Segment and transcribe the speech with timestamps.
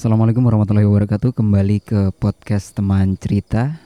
[0.00, 3.76] Assalamualaikum warahmatullahi wabarakatuh Kembali ke podcast teman cerita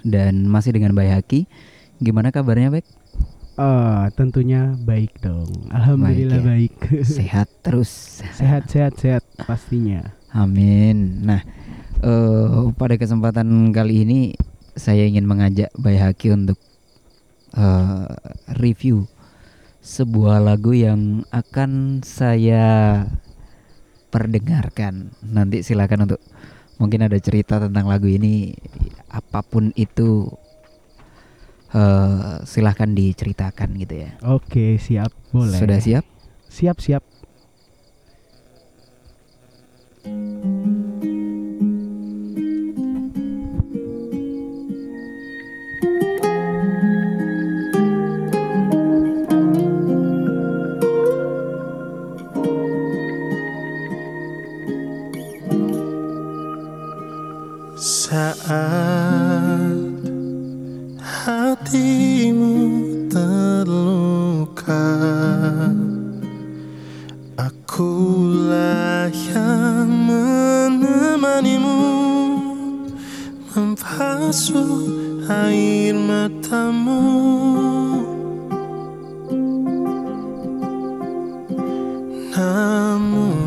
[0.00, 1.44] Dan masih dengan Bay Haki
[2.00, 2.88] Gimana kabarnya Bek?
[3.60, 5.52] Ah, tentunya baik dong.
[5.68, 7.04] Alhamdulillah Baik baik.
[7.20, 10.16] Sehat terus sehat, sehat, sehat pastinya.
[10.32, 11.44] Amin Nah
[12.00, 14.32] eh, pada kesempatan kali ini
[14.72, 16.56] Saya ingin mengajak Bay Haki untuk
[17.60, 18.08] eh,
[18.56, 19.04] Review
[19.84, 23.04] Sebuah lagu yang akan saya
[24.12, 26.20] perdengarkan Nanti silakan untuk
[26.76, 28.52] Mungkin ada cerita tentang lagu ini
[29.08, 30.28] Apa pun itu
[31.72, 35.10] eh, Silahkan diceritakan gitu ya Oke, siap.
[35.32, 35.56] Boleh.
[35.56, 36.04] Sudah siap?
[36.52, 37.02] Siap, siap.
[82.32, 83.41] Namun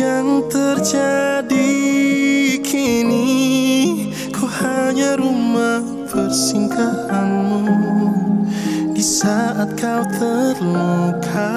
[0.00, 1.72] Yang terjadi
[2.64, 3.28] kini
[4.34, 7.62] Ku hanya rumah persinggahanmu
[8.96, 11.54] Di saat kau terluka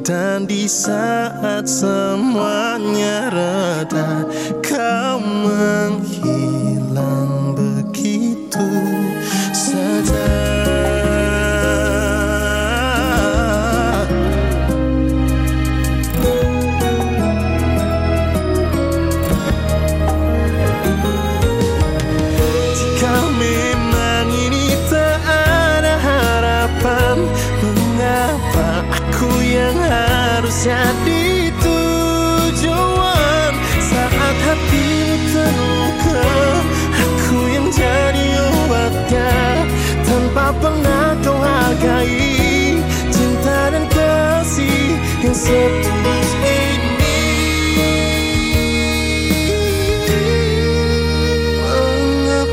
[0.00, 4.31] Dan di saat semuanya reda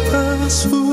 [0.10, 0.89] kasih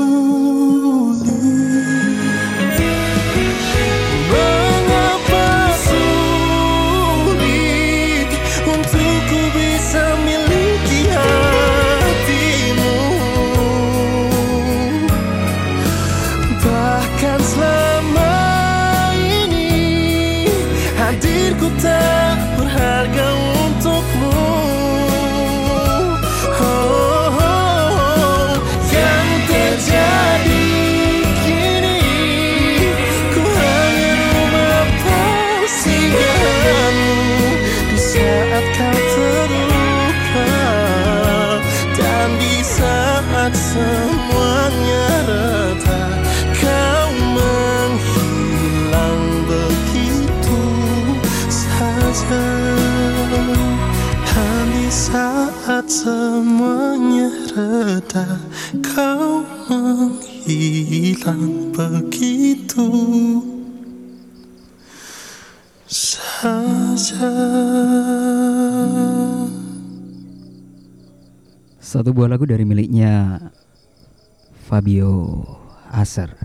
[55.87, 58.27] saat semuanya reda.
[58.83, 59.39] Kau
[59.71, 62.87] menghilang begitu.
[65.87, 67.31] Saja.
[71.79, 73.39] Satu buah lagu dari miliknya
[74.67, 75.39] Fabio
[75.87, 76.35] Aser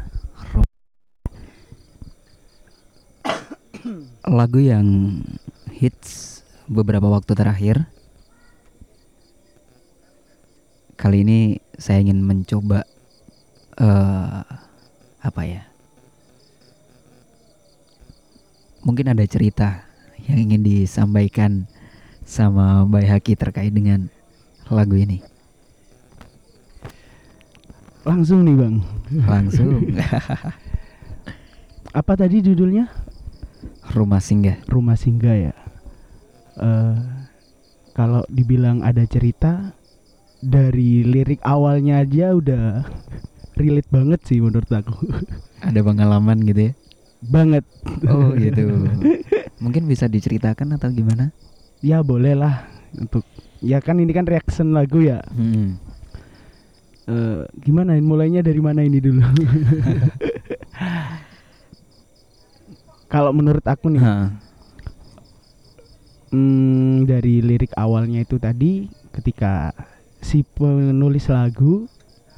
[4.22, 5.18] Lagu yang
[5.74, 7.90] hits beberapa waktu terakhir.
[11.02, 12.86] Kali ini saya ingin mencoba
[13.74, 14.42] eh
[15.18, 15.66] apa ya?
[18.86, 19.82] Mungkin ada cerita
[20.30, 21.66] yang ingin disampaikan
[22.22, 24.06] sama Mbak Haki terkait dengan
[24.70, 25.18] lagu ini.
[28.06, 28.76] Langsung nih bang.
[29.26, 29.82] Langsung
[31.98, 32.86] Apa tadi judulnya?
[33.90, 34.62] Rumah Singgah.
[34.70, 35.54] Rumah Singgah ya.
[36.62, 36.98] Eh
[37.90, 39.81] kalau dibilang ada cerita
[40.42, 42.82] dari lirik awalnya aja udah
[43.54, 45.06] relate banget sih menurut aku.
[45.62, 46.74] Ada pengalaman gitu ya.
[47.22, 47.62] banget.
[48.10, 48.90] Oh gitu.
[49.62, 51.30] Mungkin bisa diceritakan atau gimana?
[51.78, 52.66] Ya boleh lah
[52.98, 53.22] untuk
[53.62, 55.22] ya kan ini kan reaction lagu ya.
[55.30, 55.78] Hmm.
[57.06, 59.22] Eh gimana mulainya dari mana ini dulu?
[63.12, 64.14] Kalau menurut aku nih, Ha.
[66.32, 69.76] hmm, dari lirik awalnya itu tadi ketika
[70.22, 71.90] si penulis lagu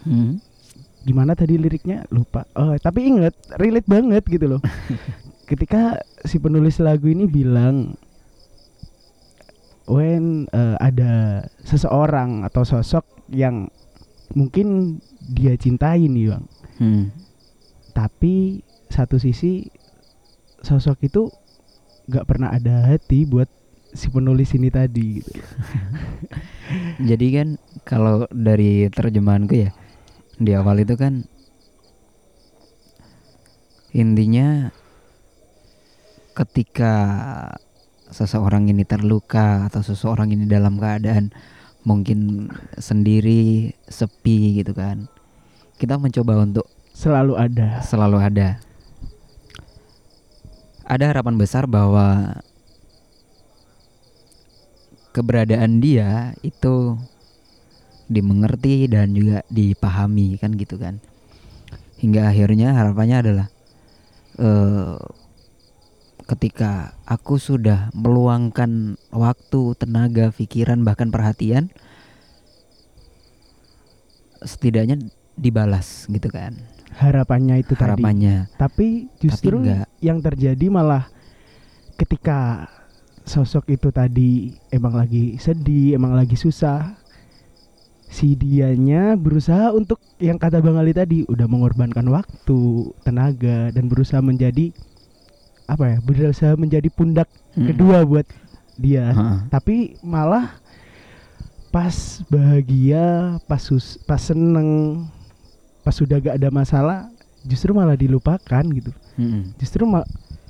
[0.05, 0.37] Hmm.
[1.05, 2.45] gimana tadi liriknya lupa.
[2.53, 4.61] Oh, tapi inget relate banget gitu loh.
[5.49, 7.97] ketika si penulis lagu ini bilang
[9.89, 13.69] when eh, ada seseorang atau sosok yang
[14.33, 16.45] mungkin dia cintai nih, Bang.
[16.81, 17.05] Hmm.
[17.97, 19.65] Tapi satu sisi
[20.61, 21.33] sosok itu
[22.09, 23.49] nggak pernah ada hati buat
[23.95, 25.31] si penulis ini tadi gitu.
[27.09, 27.49] Jadi kan
[27.87, 29.71] kalau dari terjemahanku ya
[30.35, 31.23] di awal itu kan
[33.95, 34.75] intinya
[36.35, 36.95] ketika
[38.11, 41.31] seseorang ini terluka atau seseorang ini dalam keadaan
[41.87, 45.07] mungkin sendiri sepi gitu kan
[45.79, 47.83] kita mencoba untuk Selalu ada.
[47.83, 48.49] selalu ada
[50.87, 52.39] ada harapan besar bahwa
[55.15, 56.99] keberadaan dia itu
[58.11, 60.99] dimengerti dan juga dipahami kan gitu kan.
[62.03, 63.47] Hingga akhirnya harapannya adalah
[64.43, 64.99] eh
[66.25, 71.69] ketika aku sudah meluangkan waktu tenaga pikiran bahkan perhatian
[74.43, 74.99] setidaknya
[75.39, 76.59] dibalas gitu kan.
[76.95, 77.83] Harapannya itu tadi.
[77.91, 78.49] harapannya.
[78.57, 79.87] Tapi justru tapi enggak.
[80.01, 81.11] yang terjadi malah
[81.99, 82.69] ketika
[83.25, 86.97] sosok itu tadi emang lagi sedih, emang lagi susah.
[88.07, 92.61] Si dianya berusaha untuk yang kata Bang Ali tadi udah mengorbankan waktu,
[93.03, 94.71] tenaga dan berusaha menjadi
[95.67, 95.97] apa ya?
[95.99, 97.27] Berusaha menjadi pundak
[97.59, 97.75] Mm-mm.
[97.75, 98.29] kedua buat
[98.79, 99.11] dia.
[99.11, 99.39] Heeh.
[99.51, 100.61] Tapi malah
[101.75, 105.03] pas bahagia, pas sus pas seneng,
[105.83, 107.11] pas sudah gak ada masalah,
[107.43, 108.91] justru malah dilupakan gitu
[109.21, 109.53] Mm-mm.
[109.61, 110.07] justru ma-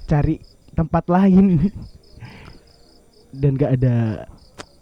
[0.07, 0.39] cari
[0.73, 1.59] tempat lain
[3.37, 4.27] dan gak ada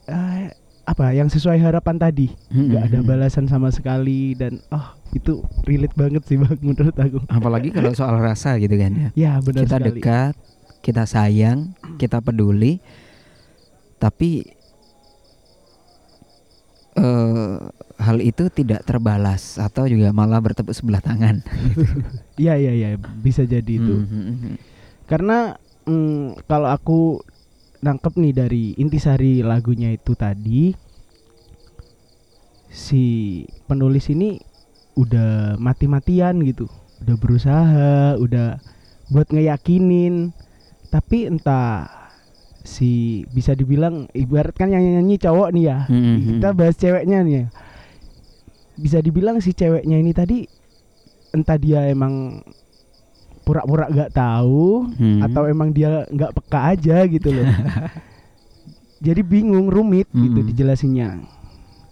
[0.08, 0.52] eh,
[0.82, 2.26] apa yang sesuai harapan tadi.
[2.50, 3.10] Nggak ada Mm-mm.
[3.10, 7.22] balasan sama sekali dan oh itu relate banget sih bang menurut aku.
[7.31, 9.08] Apalagi kalau soal rasa gitu kan ya.
[9.14, 9.88] Ya benar kita sekali.
[10.02, 10.34] dekat
[10.82, 12.82] kita sayang kita peduli
[14.02, 14.43] tapi
[16.98, 17.56] eh
[18.02, 21.46] hal itu tidak terbalas atau juga malah bertepuk sebelah tangan.
[22.34, 24.02] Iya iya iya bisa jadi itu.
[25.06, 25.55] Karena
[25.87, 27.22] mm, kalau aku
[27.82, 30.70] nangkep nih dari intisari lagunya itu tadi
[32.70, 33.05] si
[33.67, 34.39] penulis ini
[34.94, 36.70] udah mati-matian gitu
[37.03, 38.56] udah berusaha udah
[39.10, 40.31] buat ngeyakinin
[40.89, 41.91] tapi entah
[42.62, 46.17] si bisa dibilang ibaratkan yang nyanyi cowok nih ya Mhm.
[46.39, 47.44] kita bahas ceweknya nih ya.
[48.72, 50.46] bisa dibilang si ceweknya ini tadi
[51.31, 52.41] entah dia emang
[53.43, 55.20] pura-pura gak tahu Mhm.
[55.22, 57.43] atau emang dia nggak peka aja gitu loh
[59.06, 60.46] jadi bingung rumit gitu Hmm.
[60.46, 61.08] dijelasinnya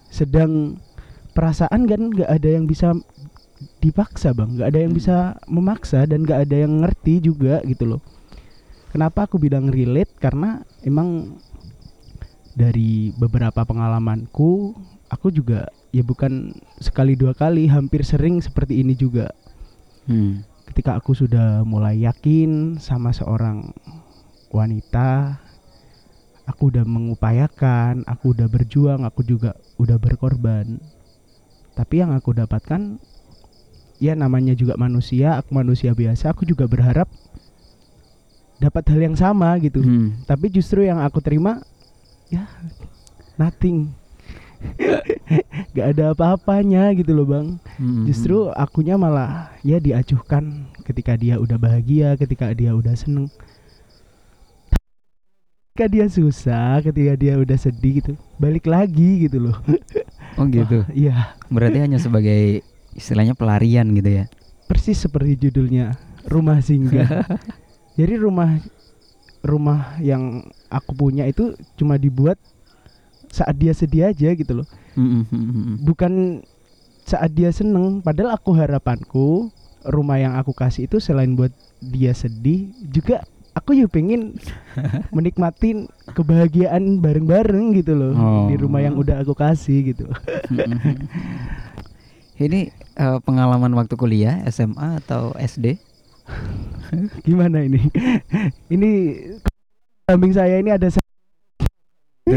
[0.08, 0.78] sedang
[1.30, 2.94] perasaan kan nggak ada yang bisa
[3.78, 5.00] dipaksa bang nggak ada yang Hmm.
[5.00, 5.16] bisa
[5.46, 8.00] memaksa dan nggak ada yang ngerti juga gitu loh
[8.90, 11.38] kenapa aku bilang relate karena emang
[12.52, 14.74] dari beberapa pengalamanku
[15.06, 19.34] aku juga ya bukan sekali dua kali hampir sering seperti ini juga
[20.00, 20.42] Hmm.
[20.70, 23.74] Ketika aku sudah mulai yakin sama seorang
[24.54, 25.42] wanita
[26.46, 30.78] aku udah mengupayakan aku udah berjuang aku juga udah berkorban.
[31.74, 32.98] Tapi yang aku dapatkan
[34.00, 37.06] ya namanya juga manusia aku manusia biasa aku juga berharap
[38.56, 39.80] dapat hal yang sama gitu.
[39.84, 40.24] Hmm.
[40.24, 41.60] tapi justru yang aku terima
[42.32, 42.48] ya
[43.36, 43.92] nothing
[45.74, 48.04] gak ada apa-apanya gitu loh bang Mhm.
[48.04, 50.44] justru akunya malah ya diacuhkan
[50.82, 53.28] ketika dia udah bahagia ketika dia udah seneng
[55.70, 59.56] ketika dia susah ketika dia udah sedih gitu balik lagi gitu loh
[60.38, 60.86] Oh gitu.
[60.88, 62.62] Iya Berarti hanya sebagai
[62.92, 64.24] istilahnya pelarian gitu ya.
[64.64, 67.26] persis seperti judulnya rumah singgah
[67.98, 68.62] jadi rumah
[69.40, 70.38] rumah yang
[70.68, 72.38] aku punya itu cuma dibuat
[73.30, 74.66] saat dia sedih aja gitu loh
[75.80, 76.42] bukan
[77.02, 79.48] saat dia seneng padahal aku harapanku
[79.82, 84.34] rumah yang aku kasih itu selain buat dia sedih juga aku juga pengen
[85.16, 88.46] menikmatin kebahagiaan bareng-bareng gitu loh Oh.
[88.46, 90.06] di rumah yang udah aku kasih gitu
[92.36, 95.76] Ini eh, pengalaman waktu kuliah SMA atau SD?
[97.20, 97.84] gimana ini
[98.68, 98.90] ini
[100.02, 100.88] samping saya ini ada.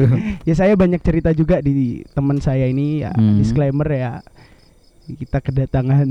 [0.47, 3.11] ya saya banyak cerita juga di teman saya ini ya.
[3.13, 3.37] Hmm.
[3.39, 4.13] disclaimer ya.
[5.03, 6.07] Kita kedatangan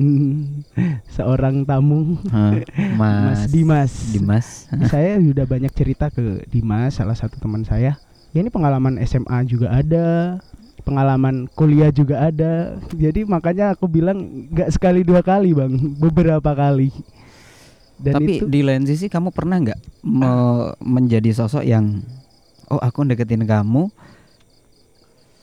[1.16, 2.20] seorang tamu.
[2.28, 2.60] Hah,
[2.96, 4.12] Mas Dimas.
[4.12, 4.68] Dimas.
[4.92, 7.96] saya sudah banyak cerita ke Dimas salah satu teman saya.
[8.32, 10.40] Ya ini pengalaman SMA juga ada
[10.82, 12.76] pengalaman kuliah juga ada.
[12.92, 15.72] Jadi makanya aku bilang nggak sekali dua kali bang.
[15.96, 16.92] Beberapa kali.
[18.02, 22.02] Dan Tapi itu di lain sisi kamu pernah nggak me- menjadi sosok yang
[22.72, 23.92] oh aku deketin kamu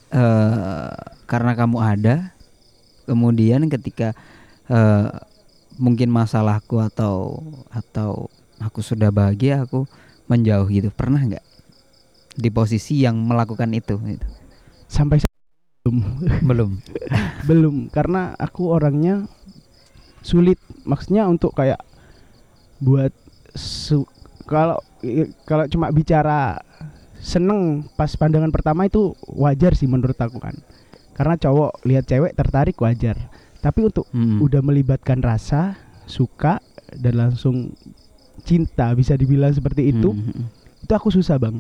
[0.10, 0.94] eh
[1.30, 2.34] karena kamu ada,
[3.06, 4.18] kemudian ketika
[4.66, 5.10] eh
[5.78, 8.28] mungkin masalahku atau atau
[8.60, 9.86] aku sudah bahagia aku
[10.28, 11.46] menjauh gitu pernah nggak
[12.36, 14.28] di posisi yang melakukan itu gitu?
[14.90, 15.22] sampai
[15.86, 15.98] belum.
[16.44, 16.72] Belum.
[17.50, 19.26] Belum karena aku orangnya
[20.22, 20.60] sulit.
[20.84, 21.80] Maksudnya untuk kayak
[22.84, 23.16] buat
[23.56, 24.10] su-
[24.44, 24.78] kalau
[25.48, 26.60] kalau cuma bicara
[27.20, 30.56] seneng pas pandangan pertama itu wajar sih menurut aku kan.
[31.14, 33.20] Karena cowok lihat cewek tertarik wajar.
[33.60, 34.40] Tapi untuk Mm.
[34.40, 35.76] udah melibatkan rasa
[36.08, 36.64] suka
[36.96, 37.76] dan langsung
[38.42, 40.46] cinta bisa dibilang seperti itu Mm, mm,
[40.80, 41.60] itu aku susah bang.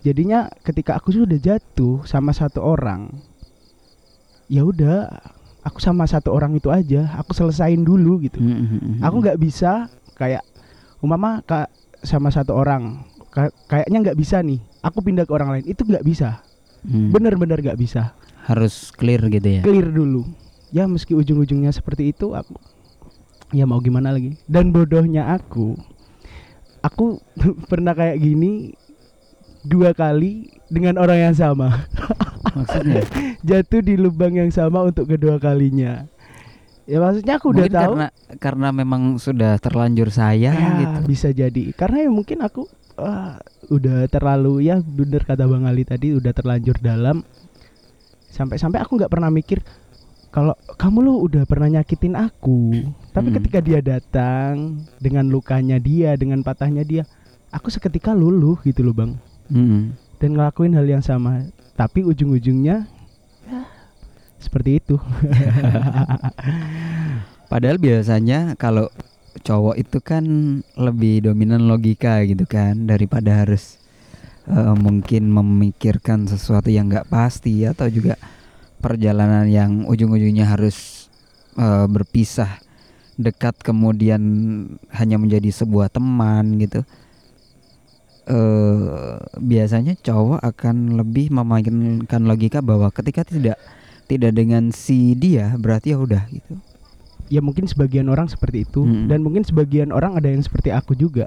[0.00, 3.12] Jadinya ketika aku sudah jatuh sama satu orang
[4.48, 5.08] ya udah
[5.60, 8.40] aku sama satu orang itu aja aku selesain dulu gitu.
[8.40, 9.00] Mm, mm, mm, mm.
[9.04, 10.44] aku nggak bisa kayak
[11.00, 11.68] umama kak
[12.00, 16.04] sama satu orang Ka- kayaknya nggak bisa nih aku pindah ke orang lain itu nggak
[16.04, 16.44] bisa.
[16.84, 17.16] Mm.
[17.16, 18.12] bener-bener nggak bisa.
[18.44, 19.62] Harus clear gitu ya?
[19.64, 20.28] Clear dulu.
[20.68, 22.60] Ya meski ujung-ujungnya seperti itu aku
[23.56, 24.36] ya mau gimana lagi?
[24.44, 25.80] Dan bodohnya aku
[26.84, 27.24] aku
[27.72, 28.76] pernah kayak gini
[29.64, 31.88] dua kali dengan orang yang sama.
[32.52, 33.00] Maksudnya?
[33.48, 36.04] Jatuh di lubang yang sama untuk kedua kalinya
[36.84, 37.84] ya maksudnya aku udah mungkin tahu.
[37.84, 40.98] karena karena memang sudah terlanjur sayang ya, gitu.
[41.08, 41.72] bisa jadi.
[41.72, 42.68] Karena ya mungkin aku
[43.00, 43.40] ah,
[43.72, 47.24] udah terlalu ya bener kata bang Ali tadi udah terlanjur dalam.
[48.30, 49.62] Sampai-sampai aku nggak pernah mikir
[50.34, 52.74] kalau kamu lu udah pernah nyakitin aku.
[53.14, 53.36] Tapi Hmm.
[53.38, 57.06] ketika dia datang dengan lukanya dia dengan patahnya dia
[57.54, 59.12] aku seketika luluh gitu loh bang.
[59.44, 59.92] Mm.
[60.24, 61.52] dan ngelakuin hal yang sama.
[61.76, 62.93] Tapi ujung-ujungnya ya,
[64.38, 64.96] seperti itu
[67.54, 68.90] Padahal biasanya kalau
[69.46, 70.24] cowok itu kan
[70.74, 73.78] lebih dominan logika gitu kan daripada harus
[74.50, 78.18] eh, mungkin memikirkan sesuatu yang nggak pasti atau juga
[78.82, 81.06] perjalanan yang ujung-ujungnya harus
[81.54, 82.58] eh, berpisah
[83.14, 84.22] dekat kemudian
[84.90, 86.82] hanya menjadi sebuah teman gitu.
[88.24, 93.60] eh biasanya cowok akan lebih memainkan logika bahwa ketika tidak
[94.04, 96.54] tidak dengan si dia berarti ya udah gitu.
[97.26, 99.08] ya mungkin sebagian orang seperti itu Hmm.
[99.08, 101.26] dan mungkin sebagian orang ada yang seperti aku juga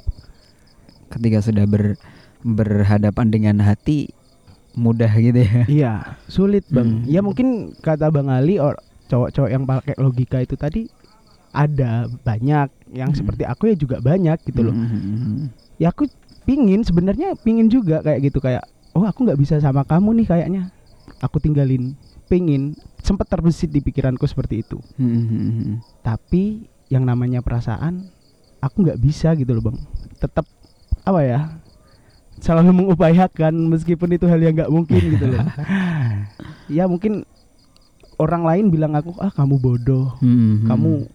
[1.10, 1.98] ketika sudah ber
[2.44, 4.14] berhadapan dengan hati
[4.78, 5.66] mudah gitu ya.
[5.82, 5.94] Iya,
[6.30, 7.02] sulit bang.
[7.02, 7.10] Hmm.
[7.10, 8.78] Ya mungkin kata bang Ali, or
[9.10, 10.86] cowok-cowok yang pakai logika itu tadi
[11.50, 13.18] ada banyak, yang Hmm.
[13.18, 14.76] seperti aku ya juga banyak gitu loh.
[14.78, 16.06] Mm, Ya aku
[16.46, 18.62] pingin sebenarnya pingin juga kayak gitu kayak,
[18.94, 20.62] oh aku nggak bisa sama kamu nih kayaknya,
[21.22, 21.98] aku tinggalin.
[22.28, 24.78] Pingin, sempat terbesit di pikiranku seperti itu.
[25.00, 28.08] mm, Tapi yang namanya perasaan,
[28.60, 29.78] aku nggak bisa gitu loh bang.
[30.20, 30.44] Tetap
[31.08, 31.40] apa ya?
[32.38, 35.42] Selalu mengupayakan meskipun itu hal yang nggak mungkin gitu loh.
[36.78, 37.24] ya mungkin
[38.20, 40.14] orang lain bilang aku ah kamu bodoh,
[40.68, 41.08] kamu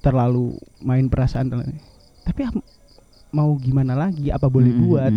[0.00, 1.52] terlalu main perasaan
[2.24, 2.52] tapi ah,
[3.30, 5.12] mau gimana lagi apa boleh buat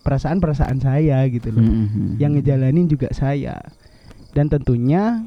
[0.00, 1.60] perasaan perasaan saya gitu loh
[2.16, 3.58] yang ngejalanin juga saya
[4.34, 5.22] dan tentunya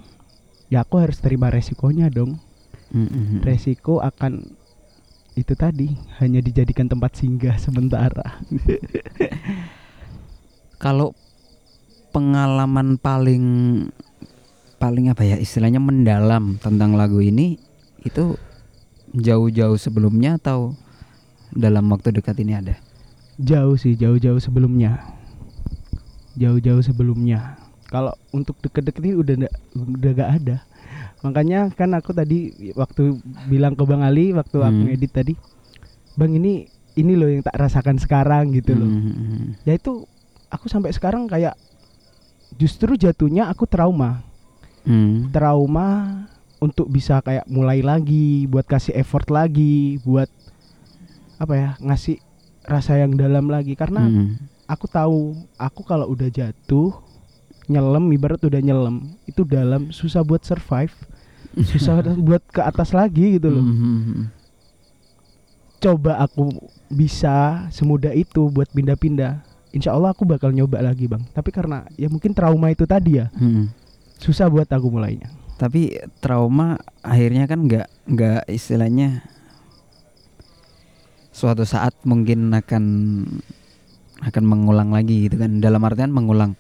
[0.68, 2.38] ya aku harus terima resikonya dong
[2.92, 3.40] mm, mm.
[3.48, 4.44] resiko akan
[5.38, 8.44] itu tadi hanya dijadikan tempat singgah sementara
[10.78, 11.18] Kalau
[12.14, 13.46] pengalaman paling
[14.78, 17.58] paling apa ya istilahnya mendalam tentang lagu ini
[18.06, 18.38] itu
[19.18, 20.78] jauh-jauh sebelumnya atau
[21.50, 22.78] dalam waktu dekat ini ada?
[23.42, 25.18] jauh sih jauh-jauh sebelumnya
[26.38, 27.58] jauh-jauh sebelumnya.
[27.88, 30.58] Kalau untuk deket-deket ini udah nggak udah gak ada.
[31.24, 33.18] Makanya kan aku tadi waktu
[33.48, 34.88] bilang ke Bang Ali waktu aku Hmm.
[34.92, 35.34] ngedit tadi,
[36.14, 38.90] Bang ini ini loh yang tak rasakan sekarang gitu loh.
[38.90, 39.56] Hmm.
[39.64, 40.06] Ya itu
[40.50, 41.56] aku sampai sekarang kayak
[42.56, 44.22] justru jatuhnya aku trauma.
[44.84, 45.30] Hmm.
[45.32, 46.22] Trauma
[46.58, 50.26] untuk bisa kayak mulai lagi, buat kasih effort lagi, buat
[51.38, 52.18] apa ya, ngasih
[52.66, 54.36] rasa yang dalam lagi karena Hmm.
[54.66, 56.92] aku tahu aku kalau udah jatuh
[57.68, 60.92] nyelam ibarat udah nyelam itu dalam susah buat survive
[61.58, 64.32] susah buat ke atas lagi gitu loh Hmm.
[65.78, 66.50] coba aku
[66.90, 72.10] bisa semudah itu buat pindah-pindah insya Allah aku bakal nyoba lagi bang tapi karena ya
[72.10, 73.70] mungkin trauma itu tadi ya Hmm.
[74.18, 79.26] susah buat aku mulainya Tapi trauma akhirnya kan nggak nggak istilahnya
[81.34, 82.84] suatu saat mungkin akan
[84.22, 85.58] akan mengulang lagi gitu kan.
[85.58, 86.54] Dalam artian mengulang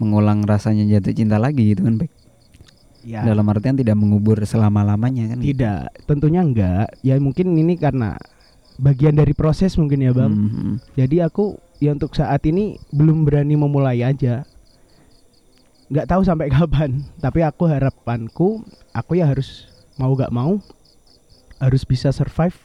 [0.00, 2.12] mengulang rasanya jatuh cinta lagi gitu kan baik.
[3.00, 5.38] ya Dalam artian tidak mengubur selama-lamanya kan.
[5.38, 5.52] gitu.
[5.52, 8.16] tidak tentunya enggak ya mungkin ini karena
[8.76, 10.74] bagian dari proses mungkin ya bang Hmm.
[10.96, 14.48] Jadi aku ya untuk saat ini belum berani memulai aja.
[15.92, 17.04] Nggak tahu sampai kapan.
[17.20, 19.68] Tapi aku harapanku, aku ya harus
[20.00, 20.56] mau gak mau
[21.60, 22.56] harus bisa survive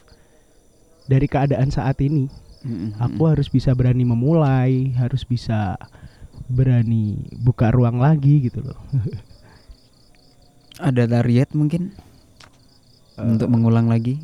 [1.04, 2.32] dari keadaan saat ini.
[2.64, 2.96] Hmm.
[2.96, 5.76] Aku harus bisa berani memulai, harus bisa
[6.46, 8.78] berani buka ruang lagi gitu loh.
[10.76, 11.96] ada target mungkin
[13.16, 14.20] untuk mengulang lagi.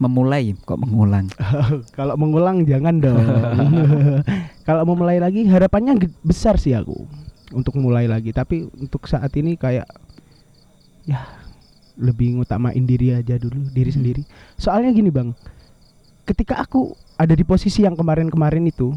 [0.00, 1.28] Memulai kok mengulang.
[1.98, 3.20] Kalau mengulang jangan dong.
[4.68, 7.04] Kalau memulai lagi harapannya besar sih aku
[7.52, 8.32] untuk mulai lagi.
[8.32, 9.84] Tapi untuk saat ini kayak
[11.04, 11.20] ya
[12.00, 13.98] lebih ngutamain diri aja dulu, diri Hmm.
[14.00, 14.22] sendiri.
[14.56, 15.36] Soalnya gini bang,
[16.24, 18.96] ketika aku ada di posisi yang kemarin-kemarin itu,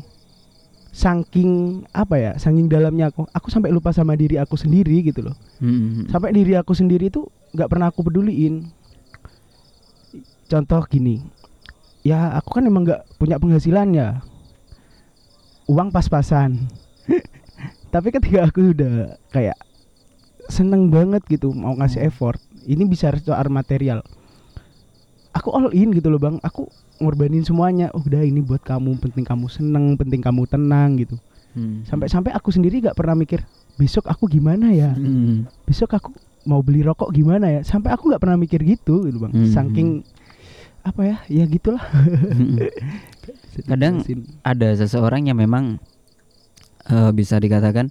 [0.93, 5.35] saking apa ya, saking dalamnya aku, aku sampai lupa sama diri aku sendiri gitu loh.
[5.57, 6.05] Hmm.
[6.05, 7.25] Sampai diri aku sendiri itu
[7.57, 8.69] nggak pernah aku peduliin.
[10.45, 11.17] Contoh gini,
[12.05, 14.21] ya aku kan emang nggak punya penghasilan ya,
[15.65, 16.61] uang pas-pasan.
[17.93, 19.57] Tapi ketika aku udah kayak
[20.45, 22.37] seneng banget gitu mau ngasih effort,
[22.69, 24.05] ini bisa soal material.
[25.33, 27.89] Aku all in gitu loh bang, aku ngorbanin semuanya.
[27.91, 31.17] Oh, udah ini buat kamu, penting kamu seneng, penting kamu tenang gitu.
[31.53, 31.81] Hmm.
[31.83, 33.41] Sampai-sampai aku sendiri nggak pernah mikir
[33.73, 35.49] besok aku gimana ya Hmm.
[35.65, 36.13] besok aku
[36.45, 39.49] mau beli rokok gimana ya sampai aku nggak pernah mikir gitu gitu bang Hmm.
[39.49, 39.89] saking
[40.81, 42.57] apa ya ya gitulah Hmm.
[43.69, 44.05] Kadang
[44.41, 45.81] ada seseorang yang memang
[46.85, 47.89] eh, bisa dikatakan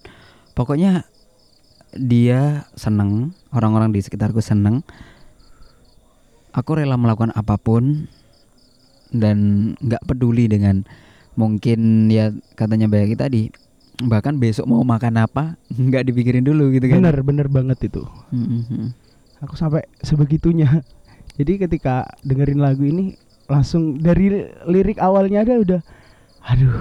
[0.55, 1.03] pokoknya
[1.93, 4.87] dia seneng orang-orang di sekitarku seneng
[6.53, 8.07] aku rela melakukan apa pun
[9.13, 10.85] dan nggak peduli dengan
[11.37, 13.43] mungkin ya katanya Bayaki tadi
[14.05, 15.57] bahkan besok mau makan apa
[15.89, 17.05] nggak dipikirin dulu gitu kan.
[17.05, 18.03] Bener bener banget itu.
[18.33, 18.89] Hmm, hmm, hmm.
[19.45, 20.69] aku sampai sebegitunya.
[21.41, 23.17] Jadi ketika dengerin lagu ini
[23.49, 25.81] langsung dari lirik awalnya ada udah
[26.43, 26.77] aduh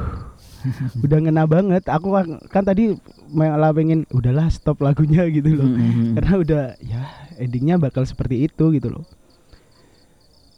[1.05, 1.84] udah ngena banget.
[1.88, 2.95] Aku kan, kan tadi
[3.31, 5.67] malah pengen udahlah stop lagunya gitu loh.
[5.67, 6.13] Hmm, hmm, hmm.
[6.19, 7.01] karena udah ya
[7.39, 9.05] endingnya bakal seperti itu gitu loh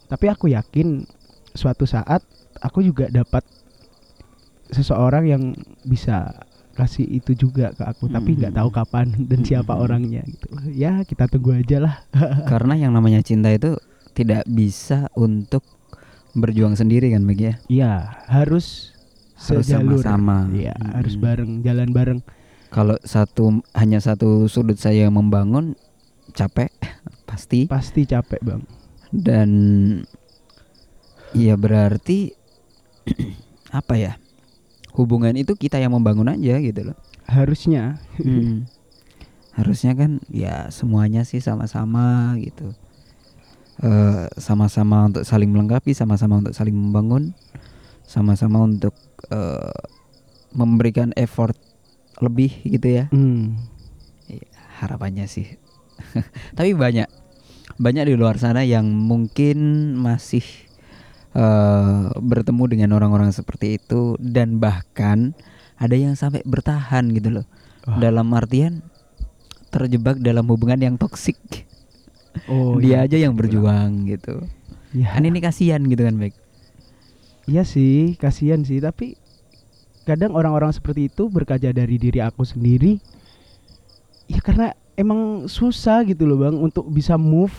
[0.06, 1.04] tapi aku yakin
[1.50, 2.20] suatu saat
[2.58, 3.42] aku juga dapat
[4.66, 5.42] seseorang yang
[5.82, 6.32] bisa
[6.74, 9.82] kasih itu juga ke aku tapi nggak tahu kapan dan siapa Hmm.
[9.82, 10.46] orangnya gitu.
[10.68, 11.94] Ya kita tunggu aja lah.
[12.50, 13.78] Karena yang namanya cinta itu
[14.10, 15.62] tidak bisa untuk
[16.32, 17.54] berjuang sendiri kan Meg ya?
[17.66, 17.92] Iya
[18.26, 18.90] harus
[19.36, 20.02] Harus sejalur.
[20.02, 20.50] sama-sama.
[20.50, 20.94] iya Hmm.
[20.94, 22.20] harus bareng jalan bareng.
[22.68, 25.78] Kalau satu hanya satu sudut saya membangun
[26.32, 26.74] capek
[27.28, 27.70] pasti.
[27.70, 28.62] Pasti capek bang
[29.14, 29.50] dan
[31.30, 32.34] ya berarti
[33.78, 34.12] apa ya
[34.94, 36.98] hubungan itu kita yang membangun aja gitu loh.
[37.30, 38.02] Harusnya.
[38.18, 38.66] Hmm.
[39.54, 42.74] harusnya kan ya semuanya sih sama-sama gitu.
[43.78, 47.38] Eh, sama-sama untuk saling melengkapi sama-sama untuk saling membangun
[48.02, 48.98] sama-sama untuk
[49.30, 49.78] eh,
[50.50, 51.54] memberikan effort
[52.18, 53.06] lebih gitu ya.
[53.14, 53.62] Hmm.
[54.82, 55.54] harapannya sih.
[56.58, 57.06] Tapi banyak
[57.80, 60.44] banyak di luar sana yang mungkin masih
[61.34, 65.32] eh, bertemu dengan orang-orang seperti itu dan bahkan
[65.80, 67.46] ada yang sampai bertahan gitu loh
[67.88, 67.98] Wah.
[67.98, 68.84] dalam artian
[69.74, 71.36] terjebak dalam hubungan yang toksik
[72.46, 73.10] oh dia iya.
[73.10, 74.46] aja yang berjuang gitu
[74.94, 75.18] ya.
[75.18, 76.34] kan ini kasihan gitu kan baik
[77.44, 78.80] Iya sih, kasihan sih.
[78.80, 79.20] Tapi
[80.08, 82.96] kadang orang-orang seperti itu berkaca dari diri aku sendiri.
[84.28, 87.52] Ya karena emang susah gitu loh bang untuk bisa move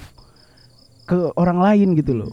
[1.05, 2.31] ke orang lain gitu loh.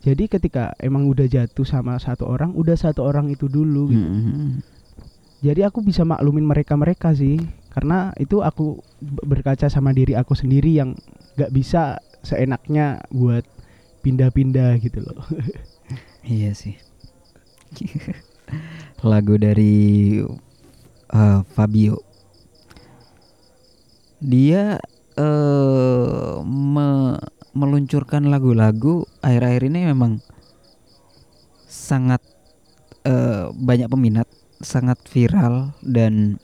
[0.00, 4.00] Jadi ketika emang udah jatuh sama satu orang, udah satu orang itu dulu gitu.
[4.00, 4.64] Mm-mm.
[5.40, 7.40] jadi aku bisa maklumin mereka-mereka sih
[7.72, 8.84] karena itu aku
[9.24, 10.92] berkaca sama diri aku sendiri yang
[11.40, 13.48] nggak bisa seenaknya buat
[14.04, 15.24] pindah-pindah gitu loh
[16.24, 16.76] Iya sih.
[19.10, 20.20] Lagu dari
[21.10, 22.09] eh, Fabio.
[24.20, 24.78] Dia
[25.16, 30.22] eh me- meluncurkan lagu-lagu akhir-akhir ini memang
[31.66, 32.22] sangat
[33.02, 34.28] eh, banyak peminat,
[34.62, 36.38] sangat viral dan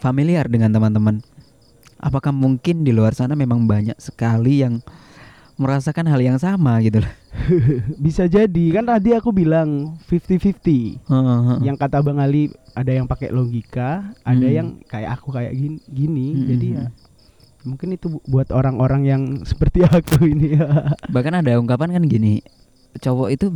[0.00, 1.20] familiar dengan teman-teman.
[2.00, 4.80] Apakah mungkin di luar sana memang banyak sekali yang
[5.60, 7.12] merasakan hal yang sama gitu loh.
[8.00, 11.56] bisa jadi kan tadi aku bilang 50-50 Heeh.
[11.62, 14.56] yang kata Bang Ali ada yang pakai logika ada Hmm.
[14.56, 16.26] yang kayak aku kayak gini, gini.
[16.32, 16.84] Hmm, jadi hmm, ya
[17.60, 22.40] mungkin itu bu- buat orang-orang yang seperti aku ini ya Bahkan ada ungkapan kan gini,
[22.96, 23.46] cowok itu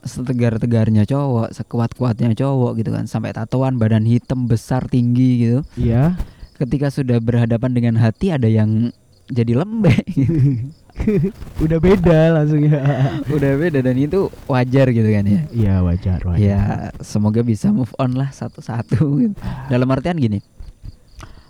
[0.00, 5.58] setegar-tegarnya cowok, sekuat-kuatnya cowok gitu kan, sampai tatoan, badan hitam, besar, tinggi gitu.
[5.76, 6.16] Iya
[6.56, 8.92] Ketika sudah berhadapan dengan hati ada yang
[9.28, 10.00] jadi lembek.
[10.10, 10.72] gitu.
[11.64, 12.80] udah beda langsung ya
[13.36, 15.40] Udah beda dan itu wajar gitu kan ya.
[15.50, 16.60] Iya wajar wajar Ya,
[17.00, 19.00] semoga bisa move on lah satu-satu.
[19.20, 19.34] gitu.
[19.72, 20.40] Dalam artian gini,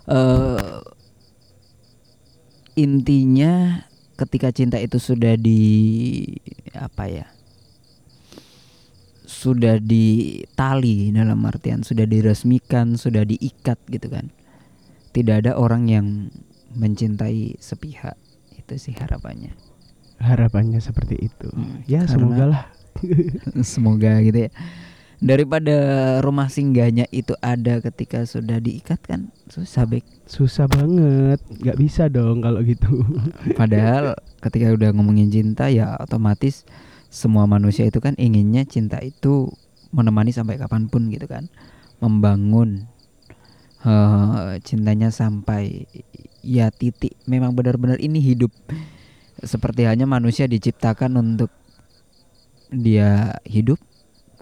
[0.07, 0.79] eh
[2.75, 3.83] intinya
[4.15, 5.61] ketika cinta itu sudah di
[6.71, 7.27] apa ya,
[9.27, 14.31] sudah ditali dalam artian sudah diresmikan, sudah diikat gitu kan.
[15.11, 16.07] Tidak ada orang yang
[16.71, 18.15] mencintai sepihak.
[18.71, 19.51] Itu sih harapannya.
[20.17, 22.63] harapannya seperti itu Hmm, ya semoga lah
[23.65, 24.51] Semoga gitu ya.
[25.21, 25.75] Daripada
[26.19, 30.01] rumah singgahnya itu ada ketika sudah diikat kan susah Bek.
[30.25, 33.05] susah banget nggak bisa dong kalau gitu
[33.59, 36.65] Padahal ketika udah ngomongin cinta ya otomatis
[37.11, 39.51] semua manusia itu kan inginnya cinta itu
[39.91, 41.51] menemani sampai kapan pun gitu kan.
[42.01, 42.89] Membangun
[43.85, 45.85] eh, cintanya sampai
[46.41, 47.17] ya titik.
[47.25, 48.51] Memang benar-benar ini hidup.
[49.41, 51.49] Seperti hanya manusia diciptakan untuk
[52.71, 53.81] dia hidup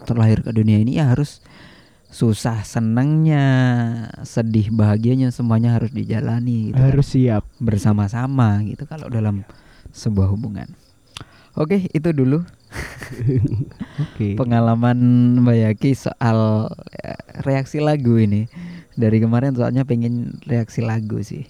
[0.04, 1.42] terlahir ke dunia ini ya harus
[2.10, 3.46] susah senangnya
[4.26, 6.90] sedih bahagianya semuanya harus dijalani gitu kan.
[6.90, 7.44] Harus siap.
[7.62, 9.46] Bersama-sama gitu kalau dalam
[9.94, 10.68] sebuah hubungan.
[11.58, 12.46] Oke, itu dulu.
[14.04, 14.38] Oke.
[14.38, 14.98] Pengalaman
[15.42, 16.70] Mbak Yaki soal
[17.02, 18.46] eh, reaksi lagu ini.
[19.00, 21.48] Dari kemarin soalnya pengen reaksi lagu sih.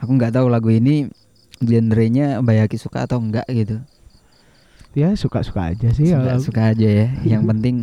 [0.00, 1.04] Aku nggak tahu lagu ini
[1.60, 3.78] genrenya Mbak Yaki suka atau enggak gitu.
[4.92, 7.06] ya suka-suka aja sih Suka, kalau- suka aja ya.
[7.32, 7.76] Yang penting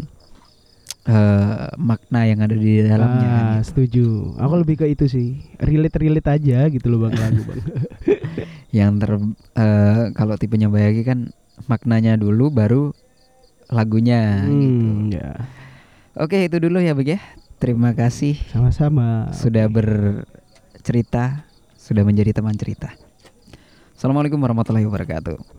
[1.05, 3.27] eh, makna yang ada di dalamnya.
[3.27, 3.65] kan Ah, gitu.
[3.65, 4.05] setuju
[4.37, 7.61] aku lebih ke itu sih relate relate aja gitu loh bang lagu bang
[8.77, 9.17] yang ter
[9.55, 11.19] eh, kalau tipenya Mbak Yaki kan
[11.65, 12.93] maknanya dulu baru
[13.69, 14.85] lagunya gitu.
[14.85, 15.29] hmm, ya
[16.13, 17.19] Oke itu dulu ya Beg ya.
[17.59, 21.43] Terima kasih sama-sama sudah bercerita,
[21.75, 22.95] sudah menjadi teman cerita.
[23.91, 25.58] Assalamualaikum warahmatullahi wabarakatuh.